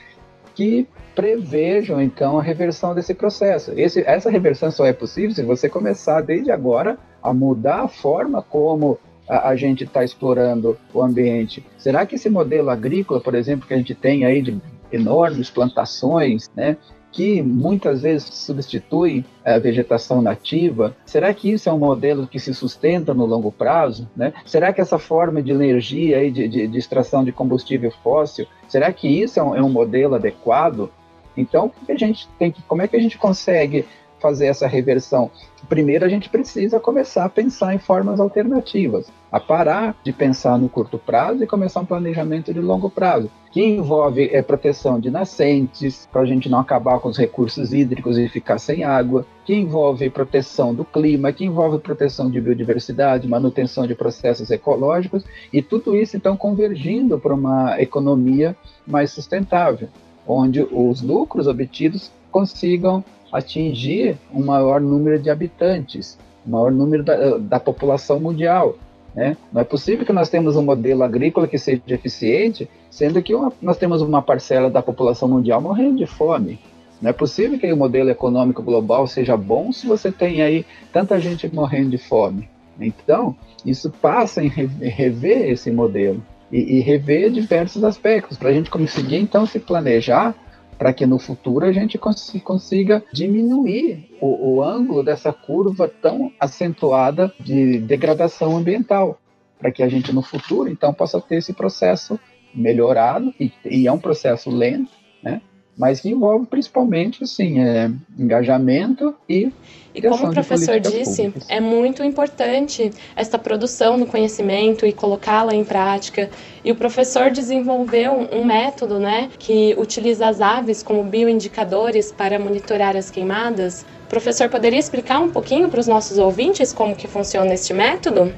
que 0.55 0.89
prevejam, 1.15 2.01
então, 2.01 2.39
a 2.39 2.43
reversão 2.43 2.95
desse 2.95 3.13
processo. 3.15 3.73
Esse, 3.77 4.01
essa 4.07 4.31
reversão 4.31 4.71
só 4.71 4.87
é 4.87 4.93
possível 4.93 5.35
se 5.35 5.43
você 5.43 5.69
começar, 5.69 6.23
desde 6.23 6.51
agora, 6.51 6.99
a 7.23 7.35
mudar 7.35 7.83
a 7.83 7.89
forma 7.89 8.43
como 8.43 8.99
a, 9.29 9.51
a 9.51 9.57
gente 9.57 9.85
está 9.85 10.03
explorando 10.03 10.79
o 10.95 11.03
ambiente. 11.03 11.65
Será 11.77 12.07
que 12.07 12.15
esse 12.15 12.31
modelo 12.31 12.71
agrícola, 12.71 13.21
por 13.21 13.35
exemplo, 13.35 13.67
que 13.67 13.75
a 13.75 13.77
gente 13.77 13.95
tem 13.95 14.25
aí 14.25 14.41
de 14.41 14.59
enormes 14.91 15.51
plantações, 15.51 16.51
né, 16.57 16.77
que 17.13 17.43
muitas 17.43 18.03
vezes 18.03 18.29
substitui 18.33 19.25
a 19.45 19.59
vegetação 19.59 20.23
nativa, 20.23 20.95
será 21.05 21.33
que 21.35 21.51
isso 21.51 21.69
é 21.69 21.73
um 21.73 21.79
modelo 21.79 22.27
que 22.27 22.39
se 22.39 22.55
sustenta 22.55 23.13
no 23.13 23.27
longo 23.27 23.51
prazo? 23.51 24.09
Né? 24.17 24.33
Será 24.47 24.73
que 24.73 24.81
essa 24.81 24.99
forma 24.99 25.43
de 25.43 25.51
energia 25.51 26.23
e 26.23 26.31
de, 26.31 26.49
de, 26.49 26.69
de 26.69 26.79
extração 26.79 27.25
de 27.25 27.33
combustível 27.33 27.91
fóssil, 28.03 28.47
será 28.69 28.93
que 28.93 29.09
isso 29.09 29.41
é 29.41 29.43
um, 29.43 29.57
é 29.57 29.63
um 29.63 29.71
modelo 29.71 30.15
adequado? 30.15 30.91
Então, 31.37 31.73
a 31.89 31.95
gente 31.95 32.29
tem 32.39 32.51
que, 32.51 32.63
como 32.63 32.83
é 32.83 32.89
que 32.89 32.97
a 32.97 33.01
gente 33.01 33.19
consegue 33.19 33.87
fazer 34.21 34.47
essa 34.47 34.67
reversão? 34.67 35.31
Primeiro, 35.69 36.05
a 36.05 36.09
gente 36.09 36.29
precisa 36.29 36.79
começar 36.79 37.25
a 37.25 37.29
pensar 37.29 37.75
em 37.75 37.79
formas 37.79 38.21
alternativas, 38.21 39.11
a 39.33 39.41
parar 39.41 39.97
de 40.05 40.13
pensar 40.13 40.59
no 40.59 40.69
curto 40.69 40.99
prazo 40.99 41.43
e 41.43 41.47
começar 41.47 41.81
um 41.81 41.87
planejamento 41.87 42.53
de 42.53 42.61
longo 42.61 42.91
prazo, 42.91 43.31
que 43.51 43.65
envolve 43.65 44.31
é, 44.33 44.41
proteção 44.43 45.01
de 45.01 45.11
nascentes, 45.11 46.09
para 46.13 46.23
a 46.23 46.27
gente 46.27 46.49
não 46.49 46.61
acabar 46.61 47.01
com 47.01 47.09
os 47.09 47.19
recursos 47.19 47.73
hídricos 47.73 48.17
e 48.17 48.29
ficar 48.29 48.59
sem 48.59 48.85
água, 48.85 49.27
que 49.45 49.55
envolve 49.55 50.09
proteção 50.09 50.73
do 50.73 50.85
clima, 50.85 51.33
que 51.33 51.45
envolve 51.45 51.79
proteção 51.79 52.31
de 52.31 52.41
biodiversidade, 52.41 53.27
manutenção 53.27 53.87
de 53.87 53.95
processos 53.95 54.51
ecológicos, 54.51 55.25
e 55.53 55.61
tudo 55.61 55.97
isso, 55.97 56.17
então, 56.17 56.37
convergindo 56.37 57.19
para 57.19 57.35
uma 57.35 57.81
economia 57.81 58.57
mais 58.87 59.11
sustentável, 59.11 59.89
onde 60.27 60.63
os 60.63 61.03
lucros 61.03 61.49
obtidos 61.49 62.13
consigam 62.31 63.05
atingir 63.33 64.17
um 64.33 64.45
maior 64.45 64.81
número 64.81 65.19
de 65.19 65.29
habitantes, 65.29 66.17
um 66.47 66.51
maior 66.53 66.71
número 66.71 67.03
da, 67.03 67.39
da 67.39 67.61
população 67.61 68.21
mundial. 68.21 68.77
Né? 69.15 69.37
Não 69.53 69.61
é 69.61 69.65
possível 69.65 70.07
que 70.07 70.13
nós 70.13 70.29
temos 70.29 70.57
um 70.57 70.63
modelo 70.63 71.03
agrícola 71.03 71.49
que 71.49 71.59
seja 71.59 71.83
eficiente, 71.89 72.69
sendo 72.91 73.23
que 73.23 73.35
uma, 73.35 73.53
nós 73.61 73.77
temos 73.77 74.03
uma 74.03 74.23
parcela 74.23 74.71
da 74.71 74.83
população 74.83 75.29
mundial 75.29 75.61
morrendo 75.61 75.99
de 75.99 76.07
fome. 76.07 76.59
Não 77.01 77.11
é 77.11 77.13
possível 77.13 77.59
que 77.59 77.73
o 77.73 77.77
modelo 77.77 78.11
econômico 78.11 78.63
global 78.63 79.07
seja 79.07 79.37
bom 79.37 79.73
se 79.73 79.87
você 79.87 80.13
tem 80.13 80.43
aí 80.43 80.67
tanta 80.93 81.19
gente 81.19 81.53
morrendo 81.53 81.91
de 81.91 81.99
fome. 81.99 82.49
Então, 82.79 83.35
isso 83.65 83.91
passa 83.91 84.43
em 84.43 84.49
rever 84.49 85.51
esse 85.51 85.71
modelo 85.71 86.23
e, 86.53 86.79
e 86.79 86.81
rever 86.81 87.31
diversos 87.31 87.85
aspectos 87.85 88.37
para 88.37 88.51
a 88.51 88.53
gente 88.53 88.71
conseguir 88.71 89.17
então 89.17 89.47
se 89.47 89.59
planejar 89.59 90.35
para 90.81 90.95
que 90.95 91.05
no 91.05 91.19
futuro 91.19 91.67
a 91.67 91.73
gente 91.73 91.99
cons 91.99 92.33
consiga 92.43 93.05
diminuir 93.13 94.17
o, 94.19 94.55
o 94.55 94.63
ângulo 94.65 95.03
dessa 95.03 95.31
curva 95.31 95.87
tão 95.87 96.33
acentuada 96.41 97.31
de 97.39 97.79
degradação 97.81 98.57
ambiental, 98.57 99.21
para 99.59 99.71
que 99.71 99.83
a 99.83 99.89
gente 99.91 100.11
no 100.11 100.23
futuro 100.23 100.71
então 100.71 100.95
possa 100.95 101.21
ter 101.21 101.37
esse 101.37 101.53
processo 101.53 102.19
melhorado 102.55 103.35
e, 103.39 103.53
e 103.63 103.87
é 103.87 103.93
um 103.93 103.99
processo 103.99 104.49
lento, 104.49 104.91
né? 105.23 105.43
Mas 105.81 105.99
que 105.99 106.11
envolve 106.11 106.45
principalmente 106.45 107.25
assim, 107.25 107.59
é, 107.59 107.91
engajamento 108.19 109.15
e 109.27 109.51
e 109.93 110.01
como 110.01 110.29
o 110.29 110.33
professor 110.33 110.79
disse, 110.79 111.25
públicas. 111.25 111.47
é 111.49 111.59
muito 111.59 112.05
importante 112.05 112.93
esta 113.17 113.37
produção 113.37 113.99
do 113.99 114.07
conhecimento 114.07 114.87
e 114.87 114.93
colocá-la 114.93 115.53
em 115.53 115.65
prática. 115.65 116.31
E 116.65 116.71
o 116.71 116.77
professor 116.77 117.33
desenvolveu 117.33 118.29
um, 118.31 118.45
método, 118.45 119.01
né, 119.01 119.29
que 119.37 119.75
utiliza 119.77 120.29
as 120.29 120.41
aves 120.41 120.81
como 120.81 121.03
bioindicadores 121.03 122.13
para 122.13 122.39
monitorar 122.39 122.97
as 122.97 123.11
queimadas. 123.11 123.85
O 124.05 124.09
professor 124.09 124.49
poderia 124.49 124.79
explicar 124.79 125.19
um 125.19 125.31
pouquinho 125.31 125.69
para 125.69 125.81
os 125.81 125.89
nossos 125.89 126.19
ouvintes 126.19 126.73
como 126.73 126.95
que 126.95 127.09
funciona 127.09 127.53
este 127.53 127.75
método? 127.75 128.33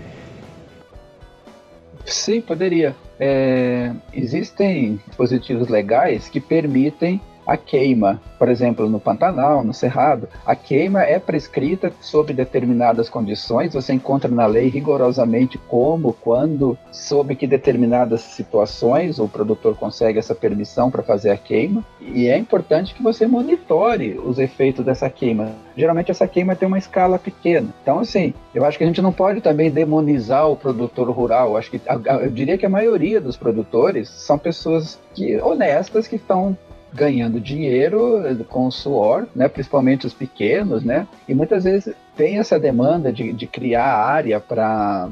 Sim, 2.06 2.40
poderia. 2.40 2.96
É, 3.20 3.92
existem 4.14 4.98
dispositivos 5.06 5.68
legais 5.68 6.30
que 6.30 6.40
permitem 6.40 7.20
a 7.46 7.56
queima, 7.56 8.20
por 8.38 8.48
exemplo, 8.48 8.88
no 8.88 9.00
Pantanal, 9.00 9.64
no 9.64 9.74
Cerrado, 9.74 10.28
a 10.44 10.54
queima 10.54 11.02
é 11.02 11.18
prescrita 11.18 11.92
sob 12.00 12.32
determinadas 12.32 13.08
condições, 13.08 13.74
você 13.74 13.92
encontra 13.92 14.30
na 14.30 14.46
lei 14.46 14.68
rigorosamente 14.68 15.58
como, 15.58 16.12
quando, 16.12 16.76
sob 16.90 17.34
que 17.34 17.46
determinadas 17.46 18.20
situações 18.20 19.18
o 19.18 19.28
produtor 19.28 19.76
consegue 19.76 20.18
essa 20.18 20.34
permissão 20.34 20.90
para 20.90 21.02
fazer 21.02 21.30
a 21.30 21.36
queima, 21.36 21.84
e 22.00 22.28
é 22.28 22.36
importante 22.36 22.94
que 22.94 23.02
você 23.02 23.26
monitore 23.26 24.18
os 24.18 24.38
efeitos 24.38 24.84
dessa 24.84 25.08
queima. 25.10 25.52
Geralmente 25.76 26.10
essa 26.10 26.26
queima 26.26 26.54
tem 26.54 26.68
uma 26.68 26.78
escala 26.78 27.18
pequena. 27.18 27.68
Então, 27.82 27.98
assim, 28.00 28.34
eu 28.54 28.64
acho 28.64 28.76
que 28.76 28.84
a 28.84 28.86
gente 28.86 29.02
não 29.02 29.12
pode 29.12 29.40
também 29.40 29.70
demonizar 29.70 30.48
o 30.48 30.56
produtor 30.56 31.10
rural. 31.10 31.50
Eu 31.50 31.56
acho 31.56 31.70
que 31.70 31.80
eu 32.22 32.30
diria 32.30 32.58
que 32.58 32.66
a 32.66 32.70
maioria 32.70 33.20
dos 33.20 33.36
produtores 33.36 34.08
são 34.08 34.38
pessoas 34.38 34.98
que 35.14 35.40
honestas 35.40 36.06
que 36.06 36.16
estão 36.16 36.56
ganhando 36.92 37.40
dinheiro 37.40 38.22
com 38.48 38.66
o 38.66 38.72
suor, 38.72 39.26
né, 39.34 39.48
principalmente 39.48 40.06
os 40.06 40.14
pequenos, 40.14 40.84
né, 40.84 41.06
e 41.28 41.34
muitas 41.34 41.64
vezes 41.64 41.94
tem 42.16 42.38
essa 42.38 42.58
demanda 42.58 43.12
de, 43.12 43.32
de 43.32 43.46
criar 43.46 43.96
área 43.96 44.38
para 44.40 45.10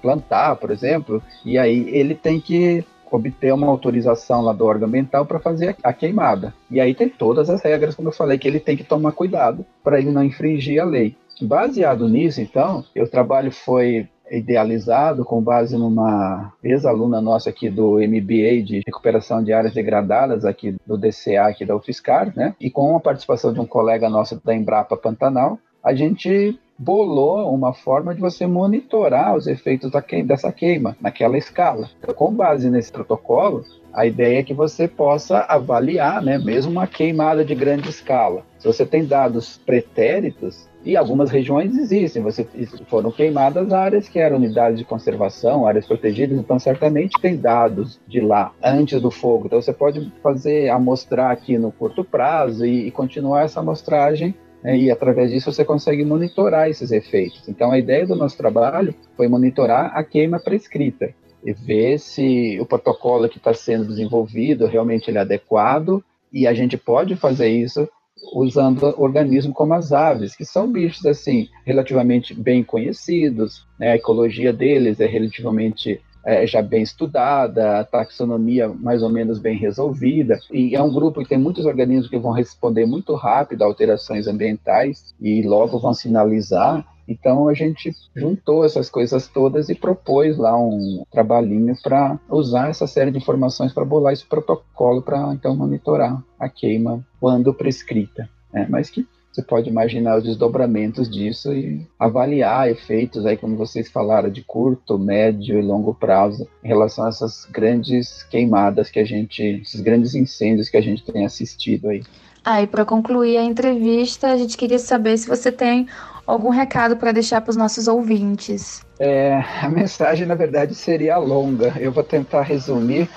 plantar, 0.00 0.56
por 0.56 0.70
exemplo, 0.70 1.22
e 1.44 1.58
aí 1.58 1.88
ele 1.90 2.14
tem 2.14 2.40
que 2.40 2.84
obter 3.10 3.52
uma 3.54 3.66
autorização 3.66 4.42
lá 4.42 4.52
do 4.52 4.66
órgão 4.66 4.86
ambiental 4.88 5.24
para 5.24 5.38
fazer 5.38 5.76
a 5.82 5.92
queimada. 5.92 6.52
E 6.70 6.80
aí 6.80 6.94
tem 6.94 7.08
todas 7.08 7.48
as 7.48 7.62
regras, 7.62 7.94
como 7.94 8.08
eu 8.08 8.12
falei, 8.12 8.38
que 8.38 8.46
ele 8.46 8.60
tem 8.60 8.76
que 8.76 8.84
tomar 8.84 9.12
cuidado 9.12 9.64
para 9.82 9.98
ele 9.98 10.10
não 10.10 10.22
infringir 10.22 10.80
a 10.80 10.84
lei. 10.84 11.16
Baseado 11.40 12.08
nisso, 12.08 12.40
então, 12.40 12.84
o 12.96 13.06
trabalho 13.06 13.52
foi 13.52 14.08
idealizado 14.30 15.24
com 15.24 15.40
base 15.40 15.76
numa 15.76 16.52
ex-aluna 16.62 17.20
nossa 17.20 17.50
aqui 17.50 17.68
do 17.70 17.96
MBA 17.96 18.62
de 18.64 18.82
recuperação 18.86 19.42
de 19.42 19.52
áreas 19.52 19.74
degradadas 19.74 20.44
aqui 20.44 20.76
do 20.86 20.96
DCA 20.96 21.46
aqui 21.46 21.64
da 21.64 21.76
UFSCar, 21.76 22.32
né? 22.36 22.54
E 22.60 22.70
com 22.70 22.96
a 22.96 23.00
participação 23.00 23.52
de 23.52 23.60
um 23.60 23.66
colega 23.66 24.08
nosso 24.08 24.40
da 24.44 24.54
Embrapa 24.54 24.96
Pantanal, 24.96 25.58
a 25.82 25.94
gente 25.94 26.58
bolou 26.78 27.52
uma 27.52 27.74
forma 27.74 28.14
de 28.14 28.20
você 28.20 28.46
monitorar 28.46 29.36
os 29.36 29.48
efeitos 29.48 29.90
queima, 30.06 30.28
dessa 30.28 30.52
queima 30.52 30.96
naquela 31.00 31.36
escala. 31.36 31.90
Então, 31.98 32.14
com 32.14 32.32
base 32.32 32.70
nesse 32.70 32.92
protocolo, 32.92 33.64
a 33.92 34.06
ideia 34.06 34.38
é 34.38 34.42
que 34.44 34.54
você 34.54 34.86
possa 34.86 35.40
avaliar, 35.40 36.22
né, 36.22 36.38
mesmo 36.38 36.70
uma 36.70 36.86
queimada 36.86 37.44
de 37.44 37.54
grande 37.54 37.88
escala. 37.88 38.44
Se 38.58 38.66
você 38.66 38.86
tem 38.86 39.04
dados 39.04 39.58
pretéritos, 39.58 40.67
e 40.84 40.96
algumas 40.96 41.30
regiões 41.30 41.76
existem, 41.76 42.22
você, 42.22 42.46
foram 42.88 43.10
queimadas 43.10 43.72
áreas 43.72 44.08
que 44.08 44.18
eram 44.18 44.36
unidades 44.36 44.78
de 44.78 44.84
conservação, 44.84 45.66
áreas 45.66 45.86
protegidas, 45.86 46.38
então 46.38 46.58
certamente 46.58 47.20
tem 47.20 47.36
dados 47.36 48.00
de 48.06 48.20
lá 48.20 48.52
antes 48.62 49.00
do 49.00 49.10
fogo. 49.10 49.46
Então 49.46 49.60
você 49.60 49.72
pode 49.72 50.12
fazer 50.22 50.70
amostrar 50.70 51.30
aqui 51.30 51.58
no 51.58 51.72
curto 51.72 52.04
prazo 52.04 52.64
e, 52.64 52.86
e 52.86 52.90
continuar 52.90 53.42
essa 53.42 53.60
amostragem 53.60 54.34
né, 54.62 54.76
e 54.76 54.90
através 54.90 55.30
disso 55.30 55.52
você 55.52 55.64
consegue 55.64 56.04
monitorar 56.04 56.68
esses 56.68 56.90
efeitos. 56.90 57.48
Então 57.48 57.70
a 57.70 57.78
ideia 57.78 58.06
do 58.06 58.16
nosso 58.16 58.36
trabalho 58.36 58.94
foi 59.16 59.28
monitorar 59.28 59.96
a 59.96 60.02
queima 60.02 60.38
prescrita. 60.38 61.12
e 61.44 61.52
ver 61.52 61.98
se 61.98 62.58
o 62.60 62.66
protocolo 62.66 63.28
que 63.28 63.38
está 63.38 63.54
sendo 63.54 63.86
desenvolvido 63.86 64.66
realmente 64.66 65.08
ele 65.08 65.18
é 65.18 65.20
adequado 65.20 66.02
e 66.32 66.46
a 66.46 66.54
gente 66.54 66.76
pode 66.76 67.14
fazer 67.16 67.48
isso 67.48 67.88
usando 68.34 68.94
organismos 68.98 69.56
como 69.56 69.74
as 69.74 69.92
aves, 69.92 70.34
que 70.34 70.44
são 70.44 70.70
bichos 70.70 71.04
assim 71.06 71.48
relativamente 71.64 72.34
bem 72.34 72.62
conhecidos, 72.62 73.66
né? 73.78 73.92
a 73.92 73.96
ecologia 73.96 74.52
deles 74.52 75.00
é 75.00 75.06
relativamente 75.06 76.00
é, 76.24 76.46
já 76.46 76.60
bem 76.60 76.82
estudada, 76.82 77.78
a 77.78 77.84
taxonomia 77.84 78.68
mais 78.68 79.02
ou 79.02 79.08
menos 79.08 79.38
bem 79.38 79.56
resolvida, 79.56 80.38
e 80.52 80.74
é 80.74 80.82
um 80.82 80.92
grupo 80.92 81.22
que 81.22 81.28
tem 81.28 81.38
muitos 81.38 81.64
organismos 81.64 82.10
que 82.10 82.18
vão 82.18 82.32
responder 82.32 82.86
muito 82.86 83.14
rápido 83.14 83.62
a 83.62 83.66
alterações 83.66 84.26
ambientais 84.26 85.14
e 85.20 85.42
logo 85.42 85.78
vão 85.78 85.94
sinalizar. 85.94 86.84
Então 87.08 87.48
a 87.48 87.54
gente 87.54 87.90
juntou 88.14 88.64
essas 88.64 88.90
coisas 88.90 89.26
todas 89.26 89.70
e 89.70 89.74
propôs 89.74 90.36
lá 90.36 90.56
um 90.56 91.02
trabalhinho 91.10 91.74
para 91.82 92.18
usar 92.28 92.68
essa 92.68 92.86
série 92.86 93.10
de 93.10 93.16
informações 93.16 93.72
para 93.72 93.84
bolar 93.84 94.12
esse 94.12 94.26
protocolo 94.26 95.00
para 95.00 95.32
então 95.32 95.56
monitorar 95.56 96.22
a 96.38 96.48
queima 96.48 97.02
quando 97.18 97.54
prescrita. 97.54 98.28
Né? 98.52 98.66
Mas 98.68 98.90
que 98.90 99.06
você 99.38 99.42
pode 99.42 99.68
imaginar 99.68 100.18
os 100.18 100.24
desdobramentos 100.24 101.08
disso 101.08 101.52
e 101.52 101.86
avaliar 101.98 102.68
efeitos 102.68 103.24
aí, 103.24 103.36
como 103.36 103.56
vocês 103.56 103.88
falaram, 103.88 104.28
de 104.28 104.42
curto, 104.42 104.98
médio 104.98 105.58
e 105.58 105.62
longo 105.62 105.94
prazo 105.94 106.48
em 106.64 106.66
relação 106.66 107.04
a 107.04 107.08
essas 107.08 107.44
grandes 107.44 108.24
queimadas 108.24 108.90
que 108.90 108.98
a 108.98 109.04
gente, 109.04 109.42
esses 109.42 109.80
grandes 109.80 110.14
incêndios 110.14 110.68
que 110.68 110.76
a 110.76 110.80
gente 110.80 111.04
tem 111.04 111.24
assistido 111.24 111.88
aí. 111.88 112.02
Ah, 112.44 112.62
e 112.62 112.66
para 112.66 112.84
concluir 112.84 113.36
a 113.36 113.44
entrevista, 113.44 114.28
a 114.32 114.36
gente 114.36 114.56
queria 114.56 114.78
saber 114.78 115.16
se 115.18 115.28
você 115.28 115.52
tem 115.52 115.86
algum 116.28 116.50
recado 116.50 116.98
para 116.98 117.10
deixar 117.10 117.40
para 117.40 117.50
os 117.50 117.56
nossos 117.56 117.88
ouvintes. 117.88 118.84
É, 119.00 119.42
a 119.62 119.68
mensagem, 119.70 120.26
na 120.26 120.34
verdade, 120.34 120.74
seria 120.74 121.16
longa. 121.16 121.72
Eu 121.80 121.90
vou 121.90 122.04
tentar 122.04 122.42
resumir. 122.42 123.08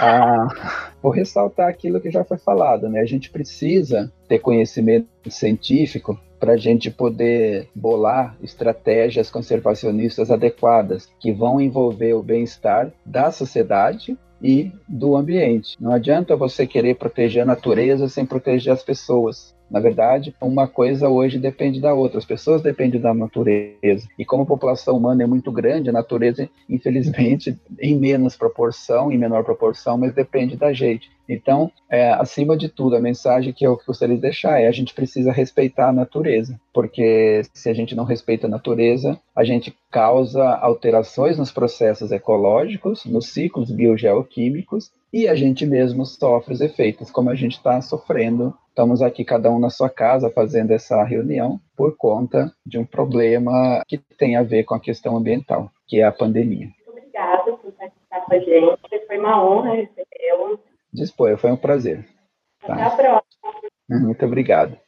A... 0.00 0.46
Vou 1.02 1.10
ressaltar 1.10 1.68
aquilo 1.68 2.00
que 2.00 2.10
já 2.10 2.22
foi 2.24 2.38
falado, 2.38 2.88
né? 2.88 3.00
A 3.00 3.06
gente 3.06 3.30
precisa 3.30 4.12
ter 4.28 4.38
conhecimento 4.38 5.08
científico 5.28 6.18
para 6.38 6.52
a 6.52 6.56
gente 6.56 6.90
poder 6.90 7.68
bolar 7.74 8.36
estratégias 8.42 9.30
conservacionistas 9.30 10.30
adequadas 10.30 11.08
que 11.18 11.32
vão 11.32 11.60
envolver 11.60 12.14
o 12.14 12.22
bem-estar 12.22 12.92
da 13.04 13.30
sociedade 13.30 14.16
e 14.42 14.72
do 14.88 15.16
ambiente. 15.16 15.76
Não 15.80 15.92
adianta 15.92 16.36
você 16.36 16.66
querer 16.66 16.96
proteger 16.96 17.42
a 17.42 17.46
natureza 17.46 18.08
sem 18.08 18.24
proteger 18.24 18.72
as 18.72 18.82
pessoas. 18.82 19.54
Na 19.70 19.78
verdade, 19.78 20.34
uma 20.40 20.66
coisa 20.66 21.08
hoje 21.08 21.38
depende 21.38 21.80
da 21.80 21.94
outra. 21.94 22.18
As 22.18 22.24
pessoas 22.24 22.60
dependem 22.60 23.00
da 23.00 23.14
natureza. 23.14 24.08
E 24.18 24.24
como 24.24 24.42
a 24.42 24.46
população 24.46 24.96
humana 24.96 25.22
é 25.22 25.26
muito 25.26 25.52
grande, 25.52 25.88
a 25.88 25.92
natureza, 25.92 26.48
infelizmente, 26.68 27.56
em 27.78 27.96
menos 27.96 28.36
proporção, 28.36 29.12
em 29.12 29.18
menor 29.18 29.44
proporção, 29.44 29.96
mas 29.96 30.12
depende 30.12 30.56
da 30.56 30.72
gente. 30.72 31.10
Então, 31.28 31.70
é, 31.88 32.10
acima 32.10 32.56
de 32.56 32.68
tudo, 32.68 32.96
a 32.96 33.00
mensagem 33.00 33.52
que 33.52 33.64
eu 33.64 33.80
gostaria 33.86 34.16
de 34.16 34.20
deixar 34.22 34.60
é: 34.60 34.66
a 34.66 34.72
gente 34.72 34.92
precisa 34.92 35.30
respeitar 35.30 35.88
a 35.88 35.92
natureza, 35.92 36.60
porque 36.72 37.42
se 37.54 37.68
a 37.68 37.72
gente 37.72 37.94
não 37.94 38.02
respeita 38.02 38.48
a 38.48 38.50
natureza, 38.50 39.16
a 39.34 39.44
gente 39.44 39.72
causa 39.92 40.44
alterações 40.56 41.38
nos 41.38 41.52
processos 41.52 42.10
ecológicos, 42.10 43.04
nos 43.04 43.28
ciclos 43.28 43.70
biogeoquímicos, 43.70 44.90
e 45.12 45.28
a 45.28 45.34
gente 45.34 45.66
mesmo 45.66 46.06
sofre 46.06 46.54
os 46.54 46.60
efeitos, 46.60 47.10
como 47.10 47.30
a 47.30 47.34
gente 47.34 47.56
está 47.56 47.80
sofrendo. 47.80 48.54
Estamos 48.68 49.02
aqui, 49.02 49.24
cada 49.24 49.50
um 49.50 49.58
na 49.58 49.70
sua 49.70 49.90
casa, 49.90 50.30
fazendo 50.30 50.70
essa 50.70 51.02
reunião 51.02 51.60
por 51.76 51.96
conta 51.96 52.52
de 52.64 52.78
um 52.78 52.84
problema 52.84 53.82
que 53.86 53.98
tem 54.16 54.36
a 54.36 54.42
ver 54.42 54.64
com 54.64 54.74
a 54.74 54.80
questão 54.80 55.16
ambiental, 55.16 55.70
que 55.86 56.00
é 56.00 56.04
a 56.04 56.12
pandemia. 56.12 56.68
Muito 56.86 56.90
obrigada 56.90 57.52
por 57.52 57.72
participar 57.72 58.20
com 58.24 58.34
a 58.34 58.38
gente. 58.38 59.06
Foi 59.06 59.18
uma 59.18 59.44
honra 59.44 59.74
recebê-lo. 59.74 60.60
Foi 61.38 61.50
um 61.50 61.56
prazer. 61.56 62.06
Até 62.62 62.74
tá? 62.74 62.86
a 62.86 62.90
próxima. 62.90 64.00
Muito 64.06 64.24
obrigado. 64.24 64.78